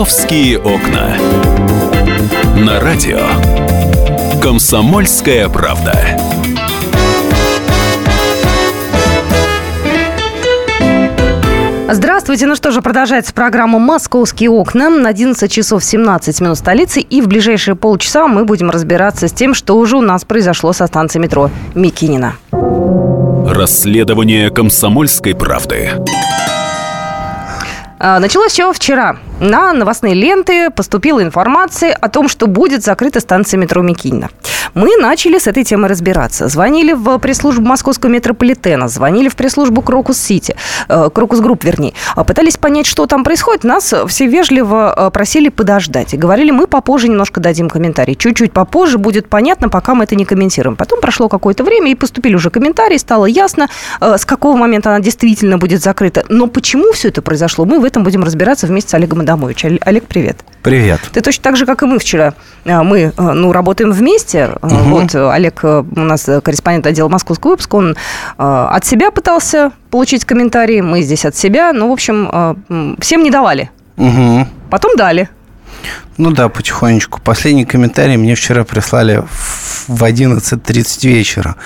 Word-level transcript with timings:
«Московские 0.00 0.58
окна». 0.58 1.14
На 2.56 2.80
радио 2.80 3.20
«Комсомольская 4.40 5.46
правда». 5.50 5.94
Здравствуйте. 11.90 12.46
Ну 12.46 12.56
что 12.56 12.70
же, 12.70 12.80
продолжается 12.80 13.34
программа 13.34 13.78
«Московские 13.78 14.48
окна» 14.48 14.88
на 14.88 15.10
11 15.10 15.52
часов 15.52 15.84
17 15.84 16.40
минут 16.40 16.56
столицы. 16.56 17.02
И 17.02 17.20
в 17.20 17.28
ближайшие 17.28 17.74
полчаса 17.74 18.26
мы 18.26 18.46
будем 18.46 18.70
разбираться 18.70 19.28
с 19.28 19.32
тем, 19.32 19.52
что 19.52 19.76
уже 19.76 19.98
у 19.98 20.00
нас 20.00 20.24
произошло 20.24 20.72
со 20.72 20.86
станции 20.86 21.18
метро 21.18 21.50
Микинина. 21.74 22.36
Расследование 23.46 24.48
«Комсомольской 24.48 25.34
правды». 25.34 25.90
А, 28.02 28.18
началось 28.18 28.52
все 28.52 28.72
вчера. 28.72 29.18
На 29.40 29.74
новостные 29.74 30.14
ленты 30.14 30.70
поступила 30.70 31.22
информация 31.22 31.92
о 31.92 32.08
том, 32.08 32.28
что 32.30 32.46
будет 32.46 32.82
закрыта 32.82 33.20
станция 33.20 33.58
метро 33.58 33.82
Мякинино. 33.82 34.30
Мы 34.74 34.96
начали 34.96 35.38
с 35.38 35.46
этой 35.46 35.64
темы 35.64 35.88
разбираться. 35.88 36.48
Звонили 36.48 36.92
в 36.92 37.18
пресс-службу 37.18 37.66
московского 37.66 38.10
метрополитена, 38.10 38.88
звонили 38.88 39.28
в 39.28 39.36
пресс-службу 39.36 39.82
Крокус-Сити, 39.82 40.56
э, 40.88 41.10
Крокус-Групп, 41.12 41.64
вернее. 41.64 41.94
А 42.14 42.24
пытались 42.24 42.56
понять, 42.56 42.86
что 42.86 43.06
там 43.06 43.24
происходит. 43.24 43.64
Нас 43.64 43.92
все 44.06 44.26
вежливо 44.26 44.94
э, 44.96 45.10
просили 45.10 45.48
подождать. 45.48 46.14
И 46.14 46.16
говорили, 46.16 46.50
мы 46.50 46.66
попозже 46.66 47.08
немножко 47.08 47.40
дадим 47.40 47.68
комментарий. 47.68 48.14
Чуть-чуть 48.14 48.52
попозже 48.52 48.98
будет 48.98 49.28
понятно, 49.28 49.68
пока 49.68 49.94
мы 49.94 50.04
это 50.04 50.14
не 50.14 50.24
комментируем. 50.24 50.76
Потом 50.76 51.00
прошло 51.00 51.28
какое-то 51.28 51.64
время, 51.64 51.90
и 51.90 51.94
поступили 51.94 52.34
уже 52.34 52.50
комментарии, 52.50 52.96
стало 52.96 53.26
ясно, 53.26 53.68
э, 54.00 54.16
с 54.18 54.24
какого 54.24 54.56
момента 54.56 54.90
она 54.90 55.00
действительно 55.00 55.58
будет 55.58 55.82
закрыта. 55.82 56.24
Но 56.28 56.46
почему 56.46 56.92
все 56.92 57.08
это 57.08 57.22
произошло, 57.22 57.64
мы 57.64 57.80
в 57.80 57.84
этом 57.84 58.04
будем 58.04 58.22
разбираться 58.22 58.66
вместе 58.66 58.90
с 58.90 58.94
Олегом 58.94 59.20
Адамовичем. 59.20 59.78
Олег, 59.82 60.04
привет. 60.04 60.38
Привет. 60.62 61.00
Ты 61.12 61.22
точно 61.22 61.42
так 61.42 61.56
же, 61.56 61.64
как 61.64 61.82
и 61.82 61.86
мы 61.86 61.98
вчера. 61.98 62.34
Мы, 62.64 63.12
ну, 63.16 63.52
работаем 63.52 63.92
вместе. 63.92 64.50
Угу. 64.62 64.74
Вот 64.74 65.14
Олег 65.14 65.64
у 65.64 66.00
нас 66.00 66.28
корреспондент 66.42 66.86
отдела 66.86 67.08
московского 67.08 67.52
выпуска. 67.52 67.76
Он 67.76 67.96
от 68.36 68.84
себя 68.84 69.10
пытался 69.10 69.72
получить 69.90 70.24
комментарии. 70.24 70.80
Мы 70.80 71.02
здесь 71.02 71.24
от 71.24 71.36
себя. 71.36 71.72
Ну, 71.72 71.88
в 71.88 71.92
общем, 71.92 72.96
всем 73.00 73.22
не 73.22 73.30
давали. 73.30 73.70
Угу. 73.96 74.46
Потом 74.70 74.96
дали. 74.96 75.28
Ну 76.18 76.30
да, 76.30 76.48
потихонечку. 76.48 77.20
Последний 77.22 77.64
комментарий 77.64 78.16
мне 78.16 78.34
вчера 78.34 78.64
прислали 78.64 79.22
в 79.30 79.59
11.30 80.04 81.08
вечера. 81.08 81.56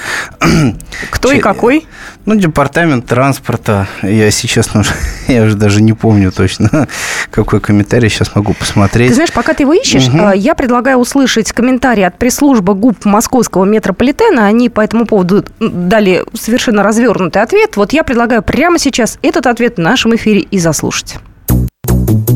Кто 1.11 1.33
и 1.33 1.41
какой? 1.41 1.87
Ну, 2.25 2.35
департамент 2.37 3.07
транспорта. 3.07 3.87
Я 4.03 4.31
сейчас, 4.31 4.73
ну, 4.75 4.83
я 5.29 5.43
уже 5.43 5.57
даже 5.57 5.83
не 5.83 5.93
помню 5.93 6.33
точно, 6.33 6.89
какой 7.31 7.61
комментарий 7.61 8.09
сейчас 8.09 8.35
могу 8.35 8.55
посмотреть. 8.55 9.09
Ты 9.09 9.15
знаешь, 9.15 9.33
пока 9.33 9.53
ты 9.53 9.65
его 9.65 9.75
ищешь, 9.75 10.09
угу. 10.09 10.33
я 10.35 10.55
предлагаю 10.55 10.99
услышать 10.99 11.53
комментарий 11.53 12.07
от 12.07 12.19
пресс-службы 12.19 12.75
ГУП 12.75 13.05
Московского 13.05 13.65
метрополитена. 13.65 14.47
Они 14.47 14.69
по 14.71 14.81
этому 14.81 15.07
поводу 15.07 15.45
дали 15.61 16.25
совершенно 16.35 16.83
развернутый 16.83 17.43
ответ. 17.43 17.77
Вот 17.77 17.93
я 17.93 18.05
предлагаю 18.05 18.43
прямо 18.43 18.79
сейчас 18.79 19.19
этот 19.23 19.47
ответ 19.47 19.77
в 19.77 19.81
нашем 19.81 20.15
эфире 20.15 20.41
и 20.41 20.59
заслушать. 20.59 21.17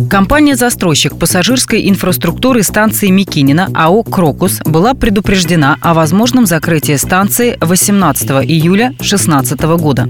Компания-застройщик 0.09 1.19
пассажирской 1.19 1.89
инфраструктуры 1.89 2.63
станции 2.63 3.09
Микинина 3.09 3.69
АО 3.75 4.03
«Крокус» 4.03 4.61
была 4.65 4.95
предупреждена 4.95 5.77
о 5.83 5.93
возможном 5.93 6.47
закрытии 6.47 6.97
станции 6.97 7.59
18 7.61 8.31
июля 8.49 8.89
2016 8.99 9.61
года. 9.79 10.09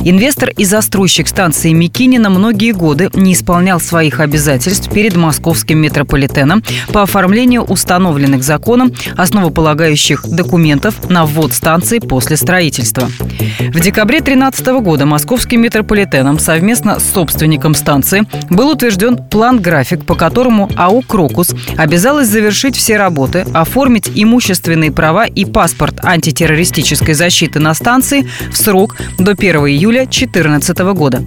Инвестор 0.00 0.50
и 0.50 0.64
застройщик 0.64 1.28
станции 1.28 1.72
Микинина 1.72 2.28
многие 2.28 2.72
годы 2.72 3.10
не 3.14 3.32
исполнял 3.32 3.80
своих 3.80 4.20
обязательств 4.20 4.92
перед 4.92 5.16
московским 5.16 5.78
метрополитеном 5.78 6.62
по 6.92 7.02
оформлению 7.02 7.62
установленных 7.62 8.42
законом 8.42 8.92
основополагающих 9.16 10.28
документов 10.28 11.08
на 11.08 11.24
ввод 11.24 11.54
станции 11.54 12.00
после 12.00 12.36
строительства. 12.36 13.08
В 13.08 13.80
декабре 13.80 14.18
2013 14.20 14.66
года 14.82 15.06
московским 15.06 15.62
метрополитеном 15.62 16.38
совместно 16.38 17.00
с 17.00 17.12
собственником 17.12 17.74
станции 17.74 18.26
был 18.50 18.70
утвержден 18.70 19.16
план-график, 19.38 20.04
по 20.04 20.16
которому 20.16 20.68
АО 20.74 21.00
«Крокус» 21.00 21.54
обязалась 21.76 22.26
завершить 22.26 22.74
все 22.74 22.96
работы, 22.96 23.46
оформить 23.54 24.10
имущественные 24.12 24.90
права 24.90 25.26
и 25.26 25.44
паспорт 25.44 26.04
антитеррористической 26.04 27.14
защиты 27.14 27.60
на 27.60 27.72
станции 27.72 28.28
в 28.50 28.56
срок 28.56 28.96
до 29.16 29.30
1 29.38 29.56
июля 29.68 30.06
2014 30.06 30.78
года. 30.92 31.22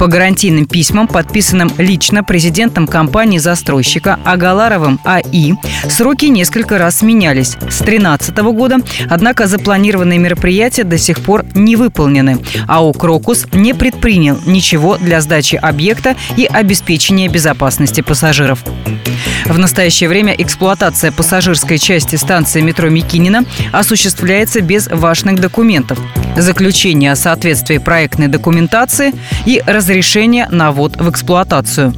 По 0.00 0.08
гарантийным 0.08 0.66
письмам, 0.66 1.06
подписанным 1.06 1.70
лично 1.78 2.24
президентом 2.24 2.88
компании-застройщика 2.88 4.18
Агаларовым 4.24 4.98
АИ, 5.04 5.52
сроки 5.88 6.24
несколько 6.24 6.76
раз 6.78 7.02
менялись 7.02 7.50
с 7.50 7.78
2013 7.78 8.36
года, 8.38 8.78
однако 9.08 9.46
запланированные 9.46 10.18
мероприятия 10.18 10.82
до 10.82 10.98
сих 10.98 11.20
пор 11.20 11.44
не 11.54 11.76
выполнены. 11.76 12.38
АО 12.66 12.92
«Крокус» 12.94 13.46
не 13.52 13.74
предпринял 13.74 14.40
ничего 14.44 14.96
для 14.96 15.20
сдачи 15.20 15.54
объекта 15.54 16.16
и 16.36 16.46
обеспечения 16.46 17.28
безопасности 17.28 17.43
безопасности 17.44 18.00
пассажиров. 18.00 18.64
В 19.44 19.58
настоящее 19.58 20.08
время 20.08 20.32
эксплуатация 20.32 21.12
пассажирской 21.12 21.76
части 21.76 22.16
станции 22.16 22.62
метро 22.62 22.88
Микинина 22.88 23.44
осуществляется 23.70 24.62
без 24.62 24.88
важных 24.88 25.38
документов. 25.40 25.98
Заключение 26.38 27.12
о 27.12 27.16
соответствии 27.16 27.76
проектной 27.76 28.28
документации 28.28 29.12
и 29.44 29.62
разрешение 29.66 30.48
на 30.50 30.72
ввод 30.72 30.96
в 30.96 31.10
эксплуатацию. 31.10 31.92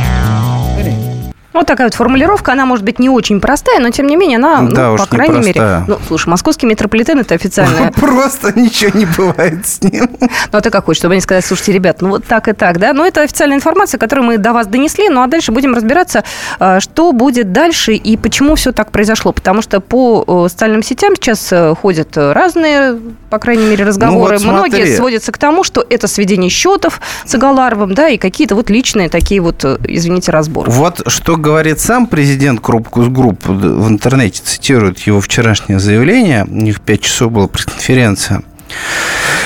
Вот 1.52 1.66
такая 1.66 1.86
вот 1.88 1.94
формулировка, 1.94 2.52
она 2.52 2.64
может 2.64 2.84
быть 2.84 2.98
не 2.98 3.10
очень 3.10 3.40
простая, 3.40 3.78
но 3.80 3.90
тем 3.90 4.06
не 4.06 4.16
менее 4.16 4.38
она, 4.38 4.62
да 4.62 4.90
ну, 4.90 4.96
по 4.96 5.06
крайней 5.06 5.38
непростая. 5.38 5.80
мере, 5.80 5.84
ну, 5.88 5.98
слушай, 6.06 6.28
московский 6.28 6.66
метрополитен 6.66 7.18
это 7.18 7.34
официальная. 7.34 7.92
Просто 7.96 8.58
ничего 8.58 8.98
не 8.98 9.04
бывает 9.04 9.66
с 9.66 9.82
ним. 9.82 10.08
Ну, 10.20 10.28
а 10.50 10.60
ты 10.60 10.70
как 10.70 10.86
хочешь, 10.86 10.98
чтобы 11.00 11.14
они 11.14 11.20
сказали, 11.20 11.42
слушайте, 11.42 11.72
ребят, 11.72 12.00
ну 12.00 12.08
вот 12.08 12.24
так 12.24 12.48
и 12.48 12.52
так, 12.52 12.78
да? 12.78 12.92
Но 12.92 13.06
это 13.06 13.22
официальная 13.22 13.56
информация, 13.56 13.98
которую 13.98 14.26
мы 14.26 14.38
до 14.38 14.52
вас 14.52 14.66
донесли, 14.66 15.08
ну 15.08 15.22
а 15.22 15.26
дальше 15.26 15.52
будем 15.52 15.74
разбираться, 15.74 16.24
а, 16.58 16.80
что 16.80 17.12
будет 17.12 17.52
дальше 17.52 17.92
и 17.92 18.16
почему 18.16 18.54
все 18.54 18.72
так 18.72 18.90
произошло. 18.90 19.32
Потому 19.32 19.60
что 19.62 19.80
по 19.80 20.48
социальным 20.48 20.82
сетям 20.82 21.16
сейчас 21.16 21.52
э, 21.52 21.74
ходят 21.74 22.16
разные, 22.16 22.98
по 23.30 23.38
крайней 23.38 23.66
мере, 23.66 23.84
разговоры. 23.84 24.38
Ну, 24.38 24.46
вот 24.46 24.52
Многие 24.52 24.76
смотри. 24.76 24.96
сводятся 24.96 25.32
к 25.32 25.38
тому, 25.38 25.64
что 25.64 25.84
это 25.88 26.08
сведение 26.08 26.50
счетов 26.50 27.00
с 27.26 27.34
Агаларовым, 27.34 27.94
да, 27.94 28.08
и 28.08 28.16
какие-то 28.16 28.54
вот 28.54 28.70
личные 28.70 29.08
такие 29.08 29.40
вот, 29.40 29.64
э, 29.64 29.78
извините, 29.84 30.32
разборы. 30.32 30.70
Вот 30.70 31.02
что 31.06 31.36
говорит 31.42 31.80
сам 31.80 32.06
президент 32.06 32.60
Крокус 32.60 33.08
Групп 33.08 33.46
в 33.46 33.88
интернете, 33.88 34.40
цитирует 34.42 35.00
его 35.00 35.20
вчерашнее 35.20 35.78
заявление, 35.78 36.44
у 36.44 36.54
них 36.54 36.80
5 36.80 37.00
часов 37.00 37.32
была 37.32 37.48
пресс-конференция, 37.48 38.42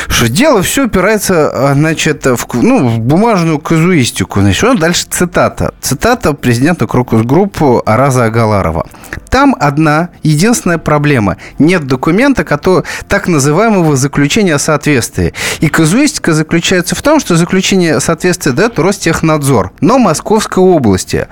что 0.08 0.28
дело 0.28 0.62
все 0.62 0.86
опирается, 0.86 1.50
а, 1.52 1.74
значит, 1.74 2.24
в, 2.24 2.46
ну, 2.54 2.88
в 2.88 3.00
бумажную 3.00 3.58
казуистику. 3.58 4.40
Значит, 4.40 4.64
он 4.64 4.78
дальше 4.78 5.04
цитата. 5.10 5.74
Цитата 5.82 6.32
президента 6.32 6.86
Крокус 6.86 7.22
Группы 7.22 7.82
Араза 7.84 8.24
Агаларова. 8.24 8.86
Там 9.28 9.54
одна 9.60 10.08
единственная 10.22 10.78
проблема. 10.78 11.36
Нет 11.58 11.86
документа, 11.86 12.44
который, 12.44 12.84
так 13.08 13.28
называемого 13.28 13.96
заключения 13.96 14.54
о 14.54 14.58
соответствии. 14.58 15.34
И 15.60 15.68
казуистика 15.68 16.32
заключается 16.32 16.94
в 16.94 17.02
том, 17.02 17.20
что 17.20 17.36
заключение 17.36 18.00
соответствия 18.00 18.52
дает 18.52 18.78
Ростехнадзор, 18.78 19.72
но 19.80 19.98
Московской 19.98 20.62
области. 20.62 21.28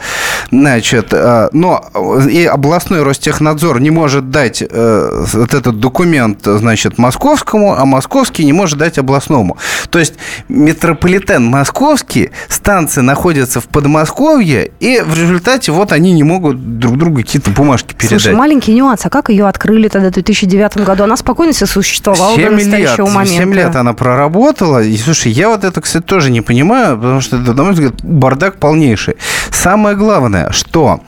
Значит, 0.51 1.09
э, 1.13 1.49
но 1.53 1.91
и 2.29 2.45
областной 2.45 3.03
Ростехнадзор 3.03 3.81
не 3.81 3.91
может 3.91 4.31
дать 4.31 4.63
э, 4.63 5.25
вот 5.33 5.55
этот 5.55 5.81
документ, 5.81 6.41
значит, 6.45 6.99
московскому, 6.99 7.79
а 7.85 7.87
московский 7.87 8.45
не 8.45 8.53
может 8.53 8.79
дать 8.79 8.99
областному. 8.99 9.59
То 9.91 9.99
есть 9.99 10.15
метрополитен 10.49 11.45
московский, 11.45 12.31
станции 12.49 13.03
находятся 13.03 13.61
в 13.61 13.67
Подмосковье, 13.69 14.71
и 14.81 15.01
в 15.01 15.15
результате 15.19 15.71
вот 15.71 15.93
они 15.93 16.13
не 16.13 16.23
могут 16.23 16.79
друг 16.79 16.97
другу 16.97 17.19
какие-то 17.19 17.51
бумажки 17.51 17.95
передать. 17.95 18.23
Слушай, 18.23 18.35
маленький 18.35 18.73
нюанс. 18.73 19.05
А 19.05 19.11
как 19.11 19.29
ее 19.29 19.47
открыли 19.47 19.89
тогда 19.89 20.09
в 20.09 20.13
2009 20.13 20.79
году? 20.79 21.05
Она 21.05 21.17
спокойно 21.17 21.53
себе 21.53 21.67
существовала 21.67 22.37
до 22.37 22.43
7 22.43 22.51
лет, 22.51 22.53
настоящего 22.53 23.07
момента. 23.07 23.35
7 23.35 23.55
лет 23.55 23.77
она 23.77 23.93
проработала. 23.93 24.83
И, 24.83 24.97
слушай, 24.97 25.31
я 25.31 25.49
вот 25.51 25.65
это, 25.65 25.81
кстати, 25.81 26.03
тоже 26.03 26.31
не 26.31 26.41
понимаю, 26.41 26.97
потому 26.97 27.21
что, 27.21 27.37
на 27.37 27.63
мой 27.63 27.73
взгляд, 27.73 28.03
бардак 28.03 28.57
полнейший. 28.57 29.17
Самое 29.55 29.97
главное, 29.97 30.51
что 30.51 31.01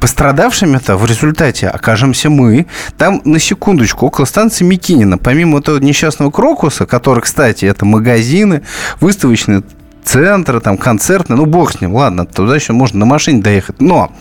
пострадавшими-то 0.00 0.96
в 0.96 1.06
результате 1.06 1.68
окажемся 1.68 2.28
мы. 2.28 2.66
Там, 2.98 3.22
на 3.24 3.38
секундочку, 3.38 4.06
около 4.06 4.26
станции 4.26 4.64
Микинина, 4.64 5.18
помимо 5.18 5.60
этого 5.60 5.78
несчастного 5.78 6.30
Крокуса, 6.30 6.84
который, 6.84 7.20
кстати, 7.20 7.64
это 7.64 7.84
магазины, 7.84 8.62
выставочные 9.00 9.62
центра, 10.04 10.60
там, 10.60 10.76
концертный, 10.76 11.36
ну, 11.36 11.46
бог 11.46 11.72
с 11.72 11.80
ним, 11.80 11.94
ладно, 11.94 12.26
туда 12.26 12.54
еще 12.54 12.72
можно 12.72 13.00
на 13.00 13.06
машине 13.06 13.42
доехать. 13.42 13.80
Но 13.80 14.12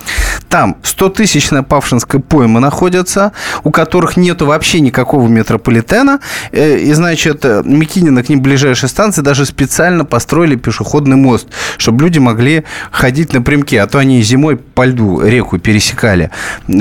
там 0.50 0.78
100-тысячная 0.84 1.64
Павшинская 1.64 2.22
пойма 2.22 2.60
находится, 2.60 3.32
у 3.64 3.72
которых 3.72 4.18
нету 4.18 4.46
вообще 4.46 4.80
никакого 4.80 5.28
метрополитена, 5.28 6.20
э, 6.52 6.78
и, 6.78 6.94
значит, 6.94 7.46
э, 7.46 7.62
Микинина 7.64 8.24
к 8.24 8.30
ним 8.30 8.42
ближайшей 8.42 8.90
станции 8.90 9.22
даже 9.22 9.46
специально 9.46 10.06
построили 10.06 10.56
пешеходный 10.56 11.16
мост, 11.16 11.48
чтобы 11.78 12.04
люди 12.04 12.20
могли 12.20 12.64
ходить 12.92 13.34
напрямки, 13.34 13.76
а 13.76 13.88
то 13.88 14.00
они 14.00 14.22
зимой 14.22 14.58
по 14.82 14.86
льду 14.86 15.22
реку 15.22 15.60
пересекали, 15.60 16.32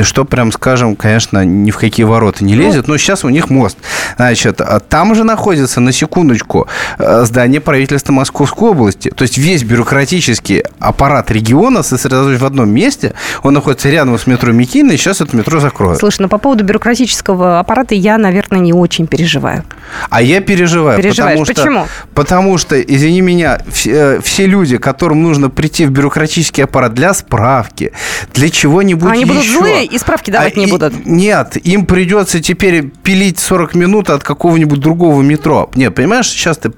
что, 0.04 0.24
прям 0.24 0.52
скажем, 0.52 0.96
конечно, 0.96 1.44
ни 1.44 1.70
в 1.70 1.76
какие 1.76 2.04
ворота 2.04 2.42
не 2.42 2.54
лезет, 2.54 2.88
но 2.88 2.96
сейчас 2.96 3.24
у 3.24 3.28
них 3.28 3.50
мост. 3.50 3.76
Значит, 4.16 4.62
а 4.62 4.80
там 4.80 5.14
же 5.14 5.22
находится, 5.22 5.80
на 5.82 5.92
секундочку, 5.92 6.66
э, 6.98 7.24
здание 7.24 7.60
правительства 7.60 8.14
Московской 8.14 8.70
области. 8.70 9.10
То 9.10 9.20
есть 9.20 9.36
весь 9.36 9.64
бюрократический 9.64 10.62
аппарат 10.78 11.30
региона 11.30 11.82
сосредоточен 11.82 12.38
в 12.38 12.46
одном 12.46 12.70
месте. 12.70 13.12
Он 13.42 13.52
находится 13.52 13.90
рядом 13.90 14.18
с 14.18 14.26
метро 14.26 14.50
Микина, 14.50 14.92
и 14.92 14.96
сейчас 14.96 15.20
это 15.20 15.36
метро 15.36 15.60
закроют. 15.60 15.98
Слушай, 15.98 16.22
ну 16.22 16.28
по 16.28 16.38
поводу 16.38 16.64
бюрократического 16.64 17.58
аппарата 17.58 17.94
я, 17.94 18.16
наверное, 18.16 18.60
не 18.60 18.72
очень 18.72 19.08
переживаю. 19.08 19.62
А 20.08 20.22
я 20.22 20.40
переживаю. 20.40 20.96
Переживаешь. 21.02 21.38
Потому 21.38 21.44
что, 21.44 21.54
Почему? 21.54 21.86
Потому 22.14 22.56
что, 22.56 22.80
извини 22.80 23.20
меня, 23.20 23.58
все, 23.70 23.90
э, 23.90 24.20
все 24.22 24.46
люди, 24.46 24.78
которым 24.78 25.22
нужно 25.22 25.50
прийти 25.50 25.84
в 25.84 25.90
бюрократический 25.90 26.64
аппарат 26.64 26.94
для 26.94 27.12
справки, 27.12 27.89
для 28.34 28.48
чего-нибудь 28.48 29.10
Они 29.10 29.24
будут 29.24 29.42
еще. 29.44 29.58
злые 29.58 29.84
и 29.84 29.98
справки 29.98 30.30
давать 30.30 30.56
А 30.56 30.58
не 30.58 30.66
и- 30.66 30.70
будут. 30.70 31.06
Нет, 31.06 31.56
им 31.66 31.86
придется 31.86 32.40
теперь 32.40 32.82
пилить 33.02 33.38
40 33.38 33.74
минут 33.74 34.10
от 34.10 34.22
какого-нибудь 34.22 34.78
другого 34.80 35.22
метро. 35.22 35.70
Нет, 35.74 35.94
понимаешь, 35.94 36.28
сейчас 36.28 36.58
ты 36.58 36.72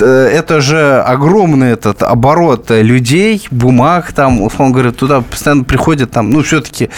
э, 0.00 0.04
это 0.32 0.60
же 0.60 1.00
огромный 1.02 1.72
этот 1.72 2.02
оборот 2.04 2.70
э, 2.70 2.82
людей, 2.82 3.46
бумаг 3.50 4.12
там, 4.12 4.40
условно 4.42 4.72
говоря, 4.74 4.92
туда 4.92 5.22
постоянно 5.22 5.64
приходят 5.64 6.10
там, 6.12 6.30
ну, 6.30 6.42
все-таки 6.42 6.88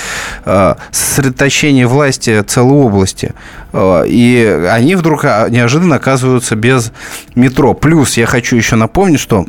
э, 0.45 0.75
сосредоточение 0.91 1.87
власти 1.87 2.43
целой 2.43 2.79
области. 2.85 3.33
Э, 3.73 4.05
и 4.07 4.67
они 4.71 4.97
вдруг 4.97 5.25
а, 5.25 5.49
неожиданно 5.49 5.97
оказываются 5.97 6.57
без 6.57 6.93
метро. 7.35 7.73
Плюс 7.75 8.17
я 8.19 8.27
хочу 8.27 8.57
еще 8.57 8.77
напомнить, 8.77 9.21
что 9.21 9.47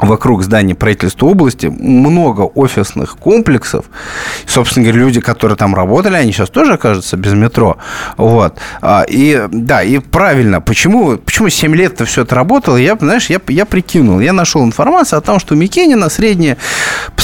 вокруг 0.00 0.42
здания 0.42 0.74
правительства 0.74 1.26
области 1.26 1.66
много 1.66 2.42
офисных 2.42 3.16
комплексов. 3.16 3.86
Собственно 4.46 4.86
говоря, 4.86 5.04
люди, 5.04 5.20
которые 5.20 5.56
там 5.56 5.74
работали, 5.74 6.14
они 6.14 6.32
сейчас 6.32 6.50
тоже 6.50 6.74
окажутся 6.74 7.16
без 7.16 7.32
метро. 7.32 7.76
Вот. 8.16 8.58
А, 8.80 9.04
И 9.08 9.46
да, 9.50 9.82
и 9.82 9.98
правильно. 9.98 10.60
Почему, 10.60 11.16
почему 11.16 11.48
7 11.48 11.74
лет-то 11.74 12.04
все 12.04 12.22
это 12.22 12.34
работало? 12.34 12.76
Я, 12.76 12.96
знаешь, 12.96 13.30
я, 13.30 13.40
я 13.48 13.66
прикинул. 13.66 14.20
Я 14.20 14.32
нашел 14.32 14.64
информацию 14.64 15.18
о 15.18 15.22
том, 15.22 15.38
что 15.38 15.54
у 15.54 15.56
Микенина 15.56 16.08
средний 16.08 16.56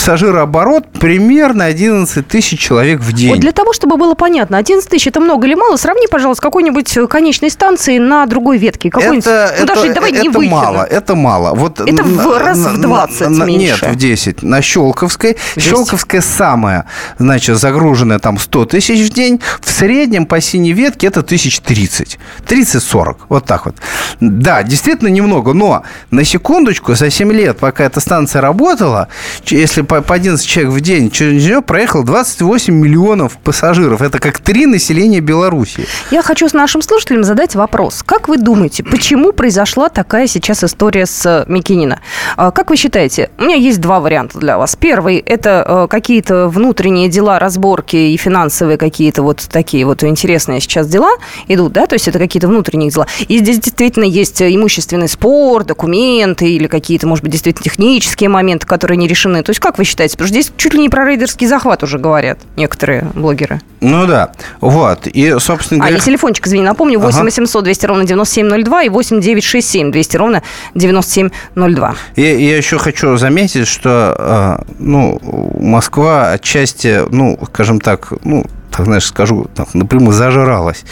пассажирооборот 0.07 0.85
примерно 0.93 1.65
11 1.65 2.27
тысяч 2.29 2.61
человек 2.61 3.01
в 3.01 3.13
день. 3.13 3.31
Вот 3.31 3.41
для 3.41 3.51
того, 3.51 3.73
чтобы 3.73 3.97
было 3.97 4.15
понятно, 4.15 4.57
11 4.57 4.89
тысяч 4.89 5.09
это 5.09 5.21
много 5.21 5.47
или 5.49 5.55
мало, 5.55 5.77
сравни, 5.77 6.07
пожалуйста, 6.07 6.41
с 6.41 6.43
какой-нибудь 6.43 6.97
э, 6.97 7.07
конечной 7.09 7.51
станции 7.51 7.99
на 7.99 8.25
другой 8.27 8.59
ветке. 8.59 8.89
Какой-нибудь, 8.89 9.25
ну, 9.27 9.67
даже 9.67 9.93
давай 9.93 10.13
не 10.13 10.29
это 10.29 10.39
Выхино. 10.39 10.55
мало, 10.57 10.85
это 10.85 11.15
мало. 11.17 11.55
Вот 11.55 11.81
Это 11.81 12.05
в 12.05 12.39
раз 12.39 12.59
в 12.59 12.79
на- 12.79 12.83
20 12.83 13.29
на- 13.31 13.45
меньше. 13.45 13.85
Нет, 13.87 13.95
в 13.95 13.97
10. 13.97 14.43
На 14.43 14.63
Щелковской. 14.63 15.37
10. 15.57 15.71
Щелковская 15.71 16.21
самая, 16.21 16.87
значит, 17.19 17.57
загруженная 17.59 18.21
там 18.21 18.39
100 18.39 18.65
тысяч 18.67 19.11
в 19.11 19.13
день. 19.13 19.41
В 19.61 19.69
среднем 19.71 20.27
по 20.27 20.41
синей 20.41 20.73
ветке 20.73 21.09
это 21.09 21.23
тысяч 21.23 21.59
30. 21.61 22.19
30-40. 22.47 23.17
Вот 23.29 23.45
так 23.45 23.67
вот. 23.67 23.75
Да, 24.21 24.63
действительно 24.63 25.09
немного, 25.09 25.53
но 25.53 25.83
на 26.13 26.25
секундочку, 26.25 26.95
за 26.95 27.11
7 27.11 27.33
лет, 27.33 27.59
пока 27.59 27.85
эта 27.85 27.99
станция 28.01 28.41
работала, 28.41 29.09
если 29.47 29.83
по, 29.83 29.96
по 30.03 30.15
11 30.15 30.47
человек 30.47 30.73
в 30.73 30.81
день, 30.81 31.11
через 31.11 31.45
нее 31.45 31.63
проехало 31.63 32.05
28 32.05 32.75
миллионов 32.75 33.39
пассажиров. 33.39 34.03
Это 34.03 34.19
как 34.19 34.39
три 34.39 34.67
населения 34.67 35.21
Беларуси. 35.21 35.87
Я 36.11 36.23
хочу 36.23 36.49
с 36.49 36.53
нашим 36.53 36.83
слушателям 36.83 37.25
задать 37.25 37.55
вопрос. 37.55 38.03
Как 38.05 38.29
вы 38.29 38.37
думаете, 38.39 38.85
почему 38.85 39.33
произошла 39.33 39.89
такая 39.89 40.27
сейчас 40.27 40.65
история 40.65 41.07
с 41.07 41.25
э, 41.27 41.45
Микинина? 41.51 42.01
Как 42.37 42.71
вы 42.71 42.77
считаете? 42.77 43.31
У 43.39 43.45
меня 43.45 43.57
есть 43.57 43.81
два 43.81 44.01
варианта 44.01 44.39
для 44.39 44.59
вас. 44.59 44.77
Первый– 44.77 45.17
это 45.27 45.65
э, 45.67 45.87
какие-то 45.89 46.49
внутренние 46.49 47.09
дела, 47.09 47.39
разборки 47.39 47.97
и 47.97 48.17
финансовые 48.17 48.79
какие-то 48.79 49.23
вот 49.23 49.47
такие 49.51 49.85
вот 49.85 50.05
интересные 50.05 50.61
сейчас 50.61 50.87
дела 50.89 51.11
идут, 51.49 51.73
да? 51.73 51.87
То 51.87 51.95
есть 51.95 52.09
это 52.09 52.19
какие-то 52.19 52.49
внутренние 52.49 52.91
дела. 52.91 53.07
И 53.29 53.39
здесь 53.39 53.59
действительно 53.59 54.05
есть 54.05 54.41
э, 54.41 54.55
имущественный 54.55 55.09
спор, 55.09 55.65
документы 55.65 56.51
или 56.51 56.67
какие-то, 56.67 57.07
может 57.07 57.25
быть, 57.25 57.33
действительно 57.33 57.65
технические 57.65 58.29
моменты, 58.29 58.67
которые 58.67 58.99
не 58.99 59.09
решены. 59.09 59.43
То 59.43 59.51
есть 59.51 59.61
как 59.61 59.79
вы 59.79 59.85
считаете? 59.87 60.17
Потому 60.17 60.29
что 60.29 60.35
здесь 60.35 60.53
чуть 60.57 60.75
ли 60.75 60.81
не 60.81 60.89
про 60.89 61.07
рейдерский 61.07 61.47
захват 61.47 61.83
уже 61.83 61.99
говорят 61.99 62.39
некоторые 62.57 63.11
блогеры. 63.15 63.61
Ну 63.81 64.07
да, 64.07 64.33
вот. 64.61 65.07
И, 65.07 65.37
собственно 65.39 65.83
А, 65.83 65.87
говоря... 65.87 65.97
и 65.97 66.05
телефончик, 66.05 66.47
извини, 66.47 66.63
напомню, 66.63 66.99
8 66.99 67.17
Ага. 67.17 67.25
800 67.25 67.65
200 67.65 67.87
ровно 67.87 68.05
9702 68.05 68.83
и 68.85 68.89
8 68.89 69.21
967 69.21 69.91
200 69.93 70.17
ровно 70.17 70.43
9702. 70.75 71.95
И 72.17 72.23
я 72.23 72.57
еще 72.57 72.79
хочу 72.79 73.17
заметить, 73.17 73.67
что 73.69 74.59
э, 74.59 74.73
ну, 74.79 75.19
Москва 75.59 76.33
отчасти, 76.33 77.03
ну, 77.11 77.39
скажем 77.53 77.81
так, 77.81 78.13
ну, 78.25 78.45
так, 78.71 78.85
знаешь, 78.87 79.07
скажу, 79.07 79.47
так, 79.55 79.73
напрямую 79.75 80.13
зажралась. 80.13 80.85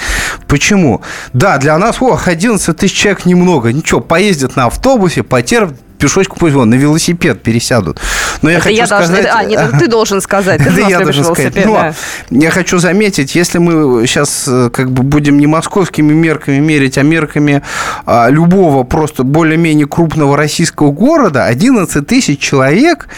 Почему? 0.48 1.02
Да, 1.34 1.58
для 1.58 1.76
нас, 1.76 2.00
ох, 2.00 2.28
11 2.28 2.74
тысяч 2.76 2.96
человек 2.96 3.26
немного. 3.26 3.72
Ничего, 3.72 4.00
поездят 4.00 4.56
на 4.56 4.66
автобусе, 4.66 5.22
потерпят, 5.22 5.76
пешочку 6.04 6.36
пусть 6.38 6.54
вон, 6.54 6.68
на 6.68 6.74
велосипед 6.74 7.42
пересядут. 7.42 7.98
Но 8.42 8.50
я 8.50 8.56
Это 8.56 8.64
хочу 8.64 8.76
я 8.76 8.86
сказать... 8.86 9.26
А, 9.32 9.42
нет, 9.42 9.58
это 9.58 9.78
ты 9.78 9.86
должен 9.88 10.20
сказать. 10.20 10.60
Ты 10.62 10.82
я 10.82 11.00
должен 11.00 11.24
сказать. 11.24 11.64
Но 11.64 11.72
да. 11.72 11.94
я 12.30 12.50
хочу 12.50 12.78
заметить, 12.78 13.34
если 13.34 13.56
мы 13.56 14.06
сейчас 14.06 14.48
как 14.72 14.90
бы 14.90 15.02
будем 15.02 15.38
не 15.38 15.46
московскими 15.46 16.12
мерками 16.12 16.58
мерить, 16.58 16.98
а 16.98 17.02
мерками 17.02 17.62
а, 18.04 18.28
любого 18.28 18.84
просто 18.84 19.22
более-менее 19.24 19.86
крупного 19.86 20.36
российского 20.36 20.92
города, 20.92 21.46
11 21.46 22.06
тысяч 22.06 22.38
человек 22.38 23.08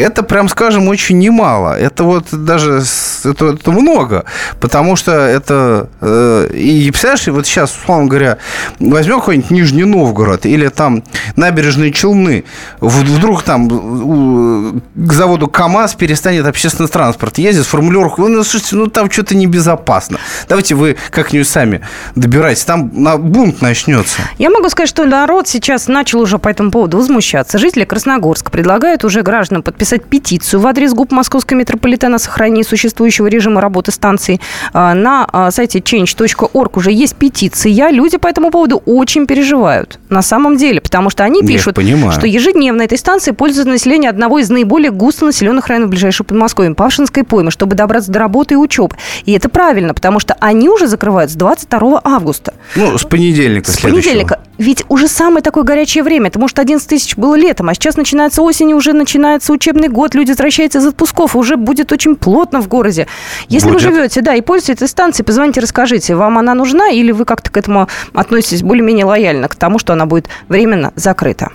это, 0.00 0.22
прям 0.22 0.48
скажем, 0.48 0.88
очень 0.88 1.18
немало. 1.18 1.78
Это 1.78 2.04
вот 2.04 2.26
даже 2.32 2.82
это, 3.24 3.54
это 3.54 3.70
много. 3.70 4.24
Потому 4.60 4.96
что 4.96 5.12
это... 5.12 5.88
э, 6.00 6.50
и, 6.54 6.90
представляешь, 6.90 7.26
вот 7.28 7.46
сейчас, 7.46 7.76
условно 7.76 8.06
говоря, 8.06 8.38
возьмем 8.78 9.20
какой-нибудь 9.20 9.50
Нижний 9.50 9.84
Новгород 9.84 10.46
или 10.46 10.68
там 10.68 11.02
набережные 11.36 11.92
Челны. 11.92 12.44
Вдруг 12.80 13.42
там 13.42 14.80
к 14.94 15.12
заводу 15.12 15.48
КАМАЗ 15.48 15.94
перестанет 15.94 16.46
общественный 16.46 16.88
транспорт 16.88 17.38
ездить, 17.38 17.66
формулировку, 17.66 18.26
ну, 18.28 18.42
слушайте, 18.44 18.76
ну, 18.76 18.86
там 18.86 19.10
что-то 19.10 19.34
небезопасно. 19.34 20.18
Давайте 20.48 20.74
вы 20.74 20.96
как-нибудь 21.10 21.48
сами 21.48 21.80
добирайтесь. 22.14 22.64
Там 22.64 22.90
на 22.94 23.16
бунт 23.16 23.60
начнется. 23.60 24.22
Я 24.38 24.50
могу 24.50 24.68
сказать, 24.68 24.88
что 24.88 25.04
народ 25.04 25.48
сейчас 25.48 25.88
начал 25.88 26.20
уже 26.20 26.38
по 26.38 26.48
этому 26.48 26.70
поводу 26.70 26.98
возмущаться. 26.98 27.58
Жители 27.58 27.84
Красногорска 27.84 28.50
предлагают 28.50 29.04
уже 29.04 29.22
гражданам 29.22 29.62
подписать 29.62 29.89
петицию 29.98 30.60
в 30.60 30.66
адрес 30.66 30.92
ГУП 30.92 31.12
Московского 31.12 31.58
метрополитена 31.58 32.16
о 32.16 32.18
сохранении 32.18 32.62
существующего 32.62 33.26
режима 33.26 33.60
работы 33.60 33.92
станции. 33.92 34.40
А, 34.72 34.94
На 34.94 35.26
а, 35.32 35.50
сайте 35.50 35.80
change.org 35.80 36.76
уже 36.76 36.92
есть 36.92 37.16
петиция. 37.16 37.90
Люди 37.90 38.16
по 38.18 38.28
этому 38.28 38.50
поводу 38.50 38.82
очень 38.86 39.26
переживают. 39.26 39.98
На 40.08 40.22
самом 40.22 40.56
деле. 40.56 40.80
Потому 40.80 41.10
что 41.10 41.24
они 41.24 41.42
пишут, 41.42 41.78
что 42.12 42.26
ежедневно 42.26 42.82
этой 42.82 42.98
станцией 42.98 43.34
пользуется 43.34 43.70
население 43.70 44.10
одного 44.10 44.38
из 44.38 44.50
наиболее 44.50 44.90
густонаселенных 44.90 45.66
районов 45.66 45.90
ближайшего 45.90 46.26
Подмосковья, 46.26 46.72
Павшинской 46.74 47.24
поймы, 47.24 47.50
чтобы 47.50 47.74
добраться 47.76 48.10
до 48.10 48.18
работы 48.18 48.54
и 48.54 48.56
учебы. 48.56 48.96
И 49.24 49.32
это 49.32 49.48
правильно, 49.48 49.94
потому 49.94 50.20
что 50.20 50.36
они 50.40 50.68
уже 50.68 50.86
закрывают 50.86 51.30
с 51.30 51.34
22 51.34 52.00
августа. 52.04 52.54
Ну, 52.76 52.96
с 52.96 53.04
понедельника 53.04 53.70
С 53.70 53.78
понедельника. 53.78 54.40
Ведь 54.60 54.84
уже 54.88 55.08
самое 55.08 55.42
такое 55.42 55.64
горячее 55.64 56.04
время. 56.04 56.28
Это, 56.28 56.38
может, 56.38 56.58
11 56.58 56.86
тысяч 56.86 57.16
было 57.16 57.34
летом, 57.34 57.70
а 57.70 57.74
сейчас 57.74 57.96
начинается 57.96 58.42
осень, 58.42 58.74
уже 58.74 58.92
начинается 58.92 59.52
учебный 59.54 59.88
год, 59.88 60.14
люди 60.14 60.30
возвращаются 60.30 60.80
из 60.80 60.86
отпусков, 60.86 61.34
уже 61.34 61.56
будет 61.56 61.92
очень 61.92 62.14
плотно 62.14 62.60
в 62.60 62.68
городе. 62.68 63.06
Если 63.48 63.70
будет. 63.70 63.82
вы 63.82 63.94
живете, 63.94 64.20
да, 64.20 64.34
и 64.34 64.42
пользуетесь 64.42 64.82
этой 64.82 64.88
станцией, 64.88 65.24
позвоните, 65.24 65.60
расскажите, 65.60 66.14
вам 66.14 66.36
она 66.36 66.54
нужна 66.54 66.90
или 66.90 67.10
вы 67.10 67.24
как-то 67.24 67.50
к 67.50 67.56
этому 67.56 67.88
относитесь 68.12 68.62
более-менее 68.62 69.06
лояльно, 69.06 69.48
к 69.48 69.54
тому, 69.54 69.78
что 69.78 69.94
она 69.94 70.04
будет 70.04 70.28
временно 70.48 70.92
закрыта? 70.94 71.48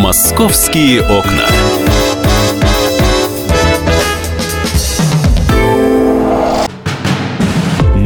Московские 0.00 1.02
окна. 1.02 1.89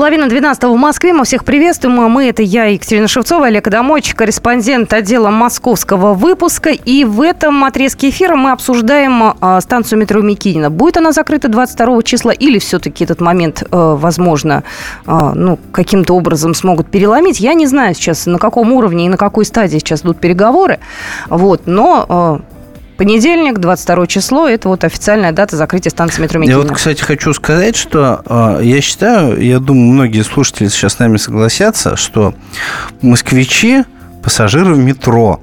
Половина 0.00 0.30
двенадцатого 0.30 0.72
в 0.72 0.78
Москве. 0.78 1.12
Мы 1.12 1.26
всех 1.26 1.44
приветствуем. 1.44 1.96
Мы 2.10 2.30
это 2.30 2.40
я, 2.40 2.64
Екатерина 2.64 3.06
Шевцова, 3.06 3.48
Олег 3.48 3.66
Адамович, 3.66 4.14
корреспондент 4.14 4.94
отдела 4.94 5.28
московского 5.28 6.14
выпуска. 6.14 6.70
И 6.70 7.04
в 7.04 7.20
этом 7.20 7.62
отрезке 7.64 8.08
эфира 8.08 8.34
мы 8.34 8.52
обсуждаем 8.52 9.34
а, 9.38 9.60
станцию 9.60 9.98
метро 9.98 10.22
Микинина. 10.22 10.70
Будет 10.70 10.96
она 10.96 11.12
закрыта 11.12 11.48
22 11.48 12.02
числа 12.04 12.30
или 12.30 12.58
все-таки 12.58 13.04
этот 13.04 13.20
момент, 13.20 13.62
а, 13.70 13.94
возможно, 13.94 14.64
а, 15.04 15.34
ну, 15.34 15.58
каким-то 15.70 16.14
образом 16.14 16.54
смогут 16.54 16.90
переломить? 16.90 17.38
Я 17.38 17.52
не 17.52 17.66
знаю 17.66 17.94
сейчас, 17.94 18.24
на 18.24 18.38
каком 18.38 18.72
уровне 18.72 19.04
и 19.04 19.08
на 19.10 19.18
какой 19.18 19.44
стадии 19.44 19.76
сейчас 19.76 20.00
идут 20.00 20.18
переговоры. 20.18 20.80
Вот, 21.28 21.66
но 21.66 22.06
а, 22.08 22.40
Понедельник, 23.00 23.60
22 23.60 24.06
число, 24.08 24.46
это 24.46 24.68
вот 24.68 24.84
официальная 24.84 25.32
дата 25.32 25.56
закрытия 25.56 25.90
станции 25.90 26.20
метро 26.20 26.38
Микина. 26.38 26.58
Я 26.58 26.62
вот, 26.62 26.70
кстати, 26.70 27.00
хочу 27.00 27.32
сказать, 27.32 27.74
что 27.74 28.20
э, 28.26 28.60
я 28.62 28.82
считаю, 28.82 29.42
я 29.42 29.58
думаю, 29.58 29.94
многие 29.94 30.20
слушатели 30.20 30.68
сейчас 30.68 30.96
с 30.96 30.98
нами 30.98 31.16
согласятся, 31.16 31.96
что 31.96 32.34
москвичи, 33.00 33.84
пассажиры 34.22 34.74
в 34.74 34.78
метро, 34.80 35.40